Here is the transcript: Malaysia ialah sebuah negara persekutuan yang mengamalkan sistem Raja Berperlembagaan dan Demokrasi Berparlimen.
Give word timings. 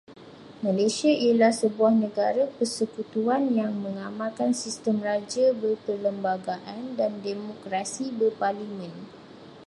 Malaysia 0.65 1.13
ialah 1.25 1.53
sebuah 1.61 1.93
negara 2.05 2.43
persekutuan 2.57 3.43
yang 3.59 3.71
mengamalkan 3.85 4.49
sistem 4.63 4.95
Raja 5.07 5.45
Berperlembagaan 5.61 6.81
dan 6.99 7.11
Demokrasi 7.25 8.05
Berparlimen. 8.19 8.95